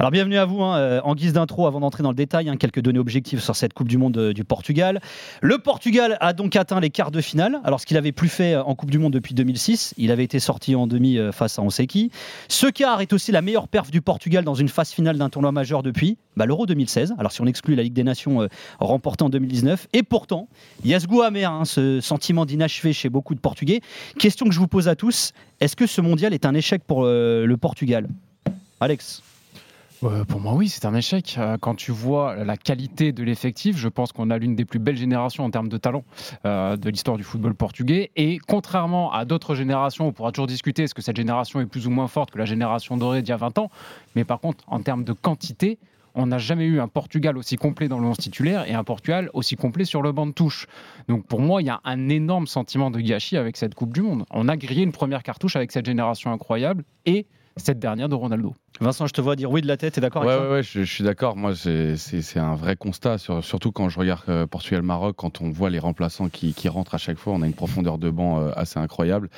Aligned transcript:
Alors 0.00 0.12
bienvenue 0.12 0.36
à 0.36 0.44
vous. 0.44 0.62
Hein. 0.62 0.78
Euh, 0.78 1.00
en 1.02 1.16
guise 1.16 1.32
d'intro, 1.32 1.66
avant 1.66 1.80
d'entrer 1.80 2.04
dans 2.04 2.10
le 2.10 2.14
détail, 2.14 2.48
hein, 2.48 2.56
quelques 2.56 2.78
données 2.80 3.00
objectives 3.00 3.40
sur 3.40 3.56
cette 3.56 3.72
Coupe 3.72 3.88
du 3.88 3.98
Monde 3.98 4.16
euh, 4.16 4.32
du 4.32 4.44
Portugal. 4.44 5.00
Le 5.42 5.58
Portugal 5.58 6.16
a 6.20 6.32
donc 6.32 6.54
atteint 6.54 6.78
les 6.78 6.90
quarts 6.90 7.10
de 7.10 7.20
finale, 7.20 7.58
alors 7.64 7.80
ce 7.80 7.86
qu'il 7.86 7.96
avait 7.96 8.12
plus 8.12 8.28
fait 8.28 8.54
euh, 8.54 8.62
en 8.62 8.76
Coupe 8.76 8.92
du 8.92 9.00
Monde 9.00 9.12
depuis 9.12 9.34
2006. 9.34 9.94
Il 9.96 10.12
avait 10.12 10.22
été 10.22 10.38
sorti 10.38 10.76
en 10.76 10.86
demi 10.86 11.18
face 11.32 11.58
à 11.58 11.62
Onseki. 11.62 12.12
Ce 12.46 12.68
quart 12.68 13.00
est 13.00 13.12
aussi 13.12 13.32
la 13.32 13.42
meilleure 13.42 13.66
perf 13.66 13.90
du 13.90 14.00
Portugal 14.00 14.44
dans 14.44 14.54
une 14.54 14.68
phase 14.68 14.90
finale 14.90 15.18
d'un 15.18 15.30
tournoi 15.30 15.50
majeur 15.50 15.82
depuis 15.82 16.16
bah, 16.36 16.46
l'Euro 16.46 16.66
2016. 16.66 17.14
Alors 17.18 17.32
si 17.32 17.40
on 17.40 17.46
exclut 17.46 17.74
la 17.74 17.82
Ligue 17.82 17.92
des 17.92 18.04
Nations 18.04 18.46
remportée 18.78 19.24
en 19.24 19.30
2019. 19.30 19.88
Et 19.94 20.04
pourtant, 20.04 20.48
il 20.84 20.90
y 20.90 20.94
a 20.94 21.00
ce 21.00 21.08
goût 21.08 21.22
amer, 21.22 21.50
hein, 21.50 21.64
ce 21.64 22.00
sentiment 22.00 22.46
d'inachevé 22.46 22.92
chez 22.92 23.08
beaucoup 23.08 23.34
de 23.34 23.40
Portugais. 23.40 23.80
Question 24.16 24.46
que 24.46 24.52
je 24.52 24.60
vous 24.60 24.68
pose 24.68 24.86
à 24.86 24.94
tous, 24.94 25.32
est-ce 25.60 25.74
que 25.74 25.88
ce 25.88 26.00
mondial 26.00 26.34
est 26.34 26.46
un 26.46 26.54
échec 26.54 26.84
pour 26.86 27.02
le 27.02 27.56
Portugal? 27.56 28.06
Alex 28.80 29.22
pour 30.00 30.40
moi, 30.40 30.54
oui, 30.54 30.68
c'est 30.68 30.84
un 30.84 30.94
échec. 30.94 31.36
Euh, 31.38 31.56
quand 31.60 31.74
tu 31.74 31.92
vois 31.92 32.44
la 32.44 32.56
qualité 32.56 33.12
de 33.12 33.22
l'effectif, 33.22 33.76
je 33.76 33.88
pense 33.88 34.12
qu'on 34.12 34.30
a 34.30 34.38
l'une 34.38 34.54
des 34.54 34.64
plus 34.64 34.78
belles 34.78 34.96
générations 34.96 35.44
en 35.44 35.50
termes 35.50 35.68
de 35.68 35.76
talent 35.76 36.04
euh, 36.44 36.76
de 36.76 36.90
l'histoire 36.90 37.16
du 37.16 37.24
football 37.24 37.54
portugais. 37.54 38.10
Et 38.16 38.38
contrairement 38.46 39.12
à 39.12 39.24
d'autres 39.24 39.54
générations, 39.54 40.06
on 40.06 40.12
pourra 40.12 40.32
toujours 40.32 40.46
discuter 40.46 40.84
est-ce 40.84 40.94
que 40.94 41.02
cette 41.02 41.16
génération 41.16 41.60
est 41.60 41.66
plus 41.66 41.86
ou 41.86 41.90
moins 41.90 42.08
forte 42.08 42.30
que 42.30 42.38
la 42.38 42.44
génération 42.44 42.96
dorée 42.96 43.22
d'il 43.22 43.30
y 43.30 43.32
a 43.32 43.36
20 43.36 43.58
ans? 43.58 43.70
Mais 44.14 44.24
par 44.24 44.40
contre, 44.40 44.64
en 44.68 44.80
termes 44.80 45.04
de 45.04 45.12
quantité, 45.12 45.78
on 46.14 46.26
n'a 46.26 46.38
jamais 46.38 46.64
eu 46.64 46.80
un 46.80 46.88
Portugal 46.88 47.36
aussi 47.36 47.56
complet 47.56 47.88
dans 47.88 47.98
le 47.98 48.06
11 48.06 48.16
titulaire 48.16 48.68
et 48.68 48.74
un 48.74 48.84
Portugal 48.84 49.30
aussi 49.34 49.56
complet 49.56 49.84
sur 49.84 50.02
le 50.02 50.12
banc 50.12 50.26
de 50.26 50.32
touche. 50.32 50.66
Donc 51.08 51.26
pour 51.26 51.40
moi, 51.40 51.62
il 51.62 51.66
y 51.66 51.70
a 51.70 51.80
un 51.84 52.08
énorme 52.08 52.46
sentiment 52.46 52.90
de 52.90 53.00
gâchis 53.00 53.36
avec 53.36 53.56
cette 53.56 53.74
Coupe 53.74 53.92
du 53.92 54.02
Monde. 54.02 54.24
On 54.30 54.48
a 54.48 54.56
grillé 54.56 54.82
une 54.82 54.92
première 54.92 55.22
cartouche 55.22 55.56
avec 55.56 55.70
cette 55.70 55.86
génération 55.86 56.32
incroyable 56.32 56.84
et 57.06 57.26
cette 57.58 57.78
dernière 57.78 58.08
de 58.08 58.14
Ronaldo. 58.14 58.54
Vincent, 58.80 59.06
je 59.06 59.12
te 59.12 59.20
vois 59.20 59.36
dire 59.36 59.50
oui 59.50 59.60
de 59.60 59.66
la 59.66 59.76
tête, 59.76 59.94
t'es 59.94 60.00
d'accord 60.00 60.24
ouais, 60.24 60.32
avec 60.32 60.44
ouais, 60.44 60.50
ouais, 60.50 60.62
je, 60.62 60.82
suis 60.82 61.04
d'accord. 61.04 61.36
Moi, 61.36 61.52
c'est 61.54 62.38
un 62.38 62.54
vrai 62.54 62.76
constat, 62.76 63.18
surtout 63.18 63.72
quand 63.72 63.88
je 63.88 63.98
regarde 63.98 64.22
euh, 64.28 64.46
Portugal-Maroc, 64.46 65.16
quand 65.16 65.40
on 65.40 65.50
voit 65.50 65.70
les 65.70 65.78
remplaçants 65.78 66.28
qui, 66.28 66.54
rentrent 66.68 66.94
à 66.94 66.98
chaque 66.98 67.18
fois, 67.18 67.32
on 67.32 67.42
a 67.42 67.46
une 67.46 67.54
profondeur 67.54 67.98
de 67.98 68.10
banc 68.10 68.40
euh, 68.40 68.50
assez 68.56 68.78
incroyable. 68.78 69.30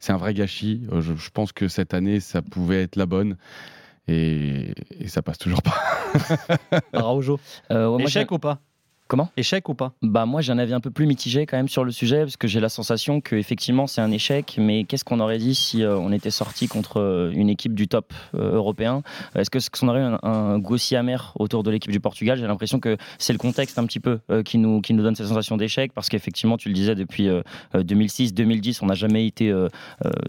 C'est 0.00 0.12
un 0.12 0.16
vrai 0.16 0.34
gâchis. 0.34 0.82
Euh, 0.92 1.00
je, 1.00 1.30
pense 1.30 1.52
que 1.52 1.68
cette 1.68 1.94
année, 1.94 2.20
ça 2.20 2.42
pouvait 2.42 2.82
être 2.82 2.96
la 2.96 3.06
bonne. 3.06 3.36
Et, 4.08 4.74
ça 5.06 5.22
passe 5.22 5.38
toujours 5.38 5.62
pas. 5.62 5.76
Araujo. 6.92 7.38
Échec 8.00 8.30
ou 8.32 8.38
pas? 8.38 8.60
Comment 9.08 9.30
Échec 9.38 9.66
ou 9.70 9.74
pas? 9.74 9.94
Bah 10.02 10.26
moi 10.26 10.42
j'ai 10.42 10.52
un 10.52 10.58
avis 10.58 10.74
un 10.74 10.80
peu 10.80 10.90
plus 10.90 11.06
mitigé 11.06 11.46
quand 11.46 11.56
même 11.56 11.70
sur 11.70 11.82
le 11.82 11.90
sujet 11.90 12.20
parce 12.20 12.36
que 12.36 12.46
j'ai 12.46 12.60
la 12.60 12.68
sensation 12.68 13.22
que 13.22 13.36
effectivement 13.36 13.86
c'est 13.86 14.02
un 14.02 14.10
échec. 14.10 14.56
Mais 14.60 14.84
qu'est-ce 14.84 15.02
qu'on 15.02 15.20
aurait 15.20 15.38
dit 15.38 15.54
si 15.54 15.82
euh, 15.82 15.96
on 15.96 16.12
était 16.12 16.30
sorti 16.30 16.68
contre 16.68 17.00
euh, 17.00 17.32
une 17.32 17.48
équipe 17.48 17.74
du 17.74 17.88
top 17.88 18.12
euh, 18.34 18.56
européen? 18.56 19.02
Est-ce 19.34 19.48
que 19.48 19.58
qu'on 19.70 19.88
aurait 19.88 20.00
eu 20.00 20.02
un, 20.02 20.18
un, 20.22 20.58
goût 20.58 20.76
si 20.76 20.94
amer 20.94 21.32
autour 21.38 21.62
de 21.62 21.70
l'équipe 21.70 21.90
du 21.90 22.00
Portugal? 22.00 22.38
J'ai 22.38 22.46
l'impression 22.46 22.80
que 22.80 22.98
c'est 23.16 23.32
le 23.32 23.38
contexte 23.38 23.78
un 23.78 23.86
petit 23.86 23.98
peu 23.98 24.20
qui 24.44 24.58
nous 24.58 24.82
qui 24.82 24.92
nous 24.92 25.02
donne 25.02 25.14
cette 25.14 25.28
sensation 25.28 25.56
d'échec 25.56 25.94
parce 25.94 26.10
qu'effectivement 26.10 26.58
tu 26.58 26.68
le 26.68 26.74
disais 26.74 26.94
depuis 26.94 27.30
2006-2010 27.74 28.80
on 28.82 28.86
n'a 28.86 28.94
jamais 28.94 29.26
été 29.26 29.54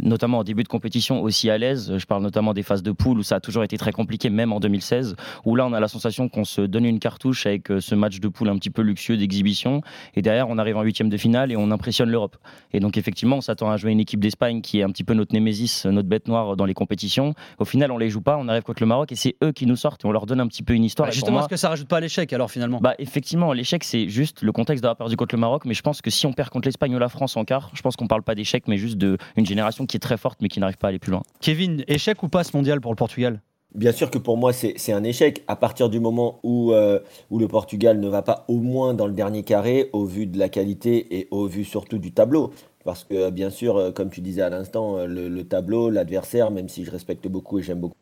notamment 0.02 0.40
au 0.40 0.44
début 0.46 0.64
de 0.64 0.70
compétition 0.70 1.22
aussi 1.22 1.50
à 1.50 1.58
l'aise. 1.58 1.98
Je 1.98 2.06
parle 2.06 2.24
notamment 2.24 2.54
des 2.54 2.64
phases 2.64 2.84
de 2.84 2.94
poule 2.94 3.20
où 3.20 3.24
ça 3.24 3.36
a 3.36 3.40
toujours 3.42 3.66
été 3.66 3.78
très 3.78 3.92
compliqué 3.92 4.30
même 4.30 4.54
en 4.54 4.62
2016 4.62 5.18
où 5.44 5.56
là 5.58 5.66
on 5.66 5.74
a 5.74 5.82
la 5.82 5.90
sensation 5.90 6.30
qu'on 6.30 6.46
se 6.46 6.62
donne 6.62 6.86
une 6.86 7.00
cartouche 7.00 7.46
avec 7.46 7.68
ce 7.80 7.96
match 7.96 8.20
de 8.20 8.28
poule 8.30 8.48
un 8.48 8.58
petit 8.58 8.69
peu 8.70 8.82
luxueux 8.82 9.18
d'exhibition. 9.18 9.82
Et 10.16 10.22
derrière, 10.22 10.50
on 10.50 10.58
arrive 10.58 10.78
en 10.78 10.82
huitième 10.84 11.10
de 11.10 11.18
finale 11.18 11.52
et 11.52 11.58
on 11.58 11.72
impressionne 11.72 12.10
l'Europe. 12.10 12.38
Et 12.74 12.80
donc, 12.80 12.98
effectivement, 12.98 13.38
on 13.38 13.42
s'attend 13.42 13.70
à 13.70 13.78
jouer 13.78 13.92
une 13.92 14.00
équipe 14.00 14.20
d'Espagne 14.20 14.62
qui 14.62 14.80
est 14.80 14.84
un 14.84 14.90
petit 14.90 15.04
peu 15.04 15.14
notre 15.14 15.34
némésis, 15.34 15.86
notre 15.86 16.08
bête 16.08 16.28
noire 16.28 16.56
dans 16.56 16.66
les 16.66 16.74
compétitions. 16.74 17.34
Au 17.58 17.66
final, 17.66 17.92
on 17.92 17.98
les 17.98 18.10
joue 18.10 18.22
pas, 18.22 18.38
on 18.38 18.48
arrive 18.48 18.64
contre 18.64 18.82
le 18.82 18.88
Maroc 18.88 19.12
et 19.12 19.16
c'est 19.16 19.36
eux 19.44 19.52
qui 19.52 19.66
nous 19.66 19.76
sortent 19.76 20.04
et 20.06 20.08
on 20.08 20.12
leur 20.12 20.26
donne 20.26 20.40
un 20.40 20.48
petit 20.48 20.64
peu 20.64 20.74
une 20.74 20.84
histoire. 20.84 21.08
Bah, 21.08 21.14
justement, 21.14 21.42
est-ce 21.42 21.50
que 21.50 21.58
ça 21.58 21.70
rajoute 21.70 21.88
pas 21.88 22.00
l'échec 22.00 22.32
alors 22.34 22.52
finalement? 22.52 22.80
Bah, 22.82 22.96
effectivement, 23.00 23.54
l'échec, 23.54 23.84
c'est 23.84 24.10
juste 24.10 24.42
le 24.42 24.52
contexte 24.52 24.84
d'avoir 24.84 24.98
perdu 24.98 25.16
contre 25.16 25.36
le 25.36 25.40
Maroc. 25.42 25.66
Mais 25.66 25.74
je 25.74 25.82
pense 25.82 26.02
que 26.02 26.10
si 26.10 26.26
on 26.26 26.34
perd 26.34 26.50
contre 26.50 26.68
l'Espagne 26.68 26.96
ou 26.96 27.00
la 27.00 27.10
France 27.10 27.38
en 27.38 27.46
quart, 27.46 27.72
je 27.74 27.82
pense 27.82 27.96
qu'on 27.96 28.08
parle 28.08 28.24
pas 28.24 28.36
d'échec, 28.36 28.68
mais 28.68 28.78
juste 28.78 28.98
d'une 28.98 29.46
génération 29.46 29.86
qui 29.86 29.98
est 29.98 30.00
très 30.00 30.18
forte 30.18 30.40
mais 30.42 30.48
qui 30.48 30.60
n'arrive 30.60 30.78
pas 30.78 30.88
à 30.88 30.90
aller 30.90 31.00
plus 31.00 31.12
loin. 31.12 31.22
Kevin, 31.42 31.84
échec 31.88 32.22
ou 32.24 32.30
pas 32.30 32.44
ce 32.44 32.56
mondial 32.56 32.82
pour 32.82 32.92
le 32.92 32.96
Portugal? 32.96 33.42
Bien 33.76 33.92
sûr 33.92 34.10
que 34.10 34.18
pour 34.18 34.36
moi, 34.36 34.52
c'est 34.52 34.92
un 34.92 35.04
échec. 35.04 35.44
À 35.48 35.56
partir 35.56 35.90
du 35.90 36.00
moment 36.00 36.40
où, 36.42 36.74
euh, 36.74 37.00
où 37.30 37.38
le 37.38 37.48
Portugal 37.48 38.00
ne 38.00 38.08
va 38.08 38.24
pas 38.24 38.46
au 38.48 38.58
moins 38.58 38.96
dans 38.96 39.06
le 39.06 39.14
dernier 39.14 39.44
carré, 39.44 39.90
au 39.94 40.06
vu 40.06 40.26
de 40.26 40.40
la 40.40 40.50
qualité 40.50 41.20
et 41.20 41.28
au 41.30 41.46
vu 41.46 41.64
surtout 41.64 42.00
du 42.00 42.12
tableau. 42.12 42.52
Parce 42.84 43.04
que, 43.04 43.30
bien 43.30 43.52
sûr, 43.52 43.78
euh, 43.78 43.92
comme 43.92 44.10
tu 44.10 44.22
disais 44.22 44.42
à 44.42 44.50
l'instant, 44.50 44.98
euh, 44.98 45.06
le, 45.06 45.30
le, 45.30 45.44
tableau, 45.48 45.92
l'adversaire, 45.92 46.50
même 46.50 46.68
si 46.68 46.84
je 46.84 46.90
respecte 46.90 47.28
beaucoup 47.28 47.60
et 47.60 47.62
j'aime 47.62 47.80
beaucoup 47.80 47.96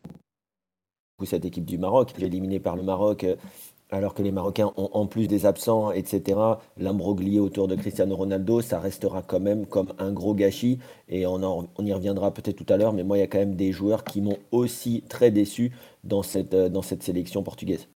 cette 1.26 1.46
équipe 1.46 1.66
du 1.66 1.78
Maroc, 1.78 2.14
éliminé 2.20 2.60
par 2.60 2.76
le 2.76 2.84
Maroc 2.84 3.26
alors 3.90 4.14
que 4.14 4.22
les 4.22 4.32
Marocains 4.32 4.72
ont 4.78 4.90
en 4.94 5.06
plus 5.06 5.28
des 5.28 5.46
absents, 5.46 5.92
etc., 5.92 6.40
l'imbroglier 6.78 7.40
autour 7.40 7.68
de 7.68 7.76
Cristiano 7.76 8.16
Ronaldo, 8.16 8.62
ça 8.62 8.80
restera 8.80 9.22
quand 9.22 9.40
même 9.40 9.66
comme 9.66 9.94
un 9.98 10.12
gros 10.12 10.34
gâchis. 10.34 10.80
Et 11.10 11.26
on, 11.26 11.68
y 11.80 11.94
reviendra 11.94 12.32
peut-être 12.32 12.58
tout 12.58 12.72
à 12.72 12.78
l'heure, 12.78 12.94
mais 12.94 13.04
moi, 13.04 13.18
il 13.18 13.22
y 13.22 13.24
a 13.24 13.28
quand 13.28 13.38
même 13.38 13.56
des 13.56 13.72
joueurs 13.72 14.04
qui 14.04 14.22
m'ont 14.22 14.38
aussi 14.52 15.04
très 15.08 15.32
déçu 15.32 15.72
dans 16.04 16.24
cette, 16.24 16.56
dans 16.56 16.82
cette 16.82 17.04
sélection 17.04 17.44
portugaise. 17.44 17.86